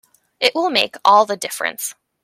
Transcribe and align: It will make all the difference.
It 0.39 0.55
will 0.55 0.71
make 0.71 0.95
all 1.05 1.27
the 1.27 1.37
difference. 1.37 1.93